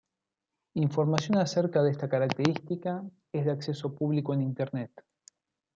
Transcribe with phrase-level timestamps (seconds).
[0.73, 4.91] Información acerca de esta característica es de acceso público en Internet.